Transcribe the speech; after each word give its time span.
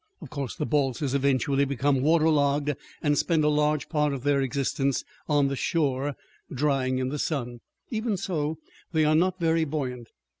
Of 0.19 0.31
course 0.31 0.55
the 0.55 0.65
balsas 0.65 1.13
eventually 1.13 1.63
become 1.63 2.01
water 2.01 2.27
logged 2.27 2.73
and 3.03 3.15
spend 3.15 3.43
a 3.43 3.49
large 3.49 3.87
part 3.87 4.13
of 4.13 4.23
their 4.23 4.41
existence 4.41 5.03
on 5.29 5.47
the 5.47 5.55
shore, 5.55 6.15
drying 6.51 6.97
in 6.97 7.09
the 7.09 7.19
sun. 7.19 7.59
Even 7.91 8.17
so, 8.17 8.57
they 8.93 9.05
are 9.05 9.13
not 9.13 9.39
very 9.39 9.63
buoyant. 9.63 10.09